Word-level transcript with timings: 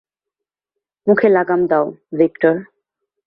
মুখে 1.07 1.27
লাগাম 1.29 1.61
দাও, 1.67 1.85
ভিক্টর। 2.17 2.55